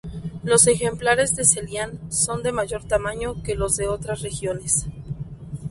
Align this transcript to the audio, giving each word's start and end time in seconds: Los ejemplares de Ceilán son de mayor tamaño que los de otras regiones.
Los 0.43 0.65
ejemplares 0.65 1.35
de 1.35 1.45
Ceilán 1.45 1.99
son 2.11 2.41
de 2.41 2.51
mayor 2.51 2.83
tamaño 2.83 3.43
que 3.43 3.53
los 3.53 3.75
de 3.75 3.87
otras 3.87 4.23
regiones. 4.23 4.87